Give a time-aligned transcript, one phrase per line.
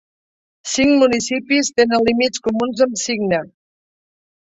[0.75, 3.47] Cinc municipis tenen límits comuns amb Signa.